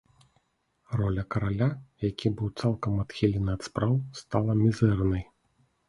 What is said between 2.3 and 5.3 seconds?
быў цалкам адхілены ад спраў, стала мізэрнай.